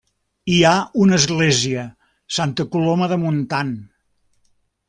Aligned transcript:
Hi 0.53 0.55
ha 0.69 0.71
una 1.03 1.19
església, 1.23 1.85
Santa 2.39 2.67
Coloma 2.77 3.11
de 3.13 3.21
Montan. 3.27 3.75